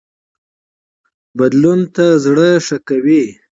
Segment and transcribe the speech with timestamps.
[1.37, 3.23] بدلون ته زړه ښه کوي